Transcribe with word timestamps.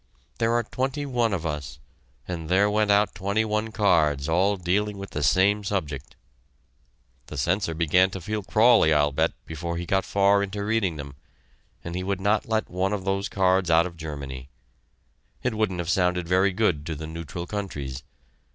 There 0.39 0.53
are 0.53 0.63
twenty 0.63 1.05
one 1.05 1.31
of 1.31 1.45
us, 1.45 1.77
and 2.27 2.49
there 2.49 2.71
went 2.71 2.89
out 2.89 3.13
twenty 3.13 3.45
one 3.45 3.71
cards 3.71 4.27
all 4.27 4.57
dealing 4.57 4.97
with 4.97 5.11
the 5.11 5.21
same 5.21 5.63
subject. 5.63 6.15
The 7.27 7.37
censor 7.37 7.75
began 7.75 8.09
to 8.09 8.19
feel 8.19 8.41
crawly, 8.41 8.91
I'll 8.91 9.11
bet, 9.11 9.33
before 9.45 9.77
he 9.77 9.85
got 9.85 10.03
far 10.03 10.41
into 10.41 10.63
reading 10.65 10.95
them, 10.95 11.17
and 11.83 11.93
he 11.93 12.01
would 12.03 12.19
not 12.19 12.47
let 12.49 12.67
one 12.67 12.93
of 12.93 13.05
those 13.05 13.29
cards 13.29 13.69
out 13.69 13.85
of 13.85 13.95
Germany. 13.95 14.49
It 15.43 15.53
wouldn't 15.53 15.77
have 15.77 15.87
sounded 15.91 16.27
very 16.27 16.51
good 16.51 16.83
to 16.87 16.95
the 16.95 17.05
neutral 17.05 17.45
countries. 17.45 18.01